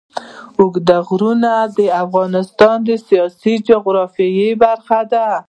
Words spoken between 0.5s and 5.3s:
اوږده غرونه د افغانستان د سیاسي جغرافیه برخه ده.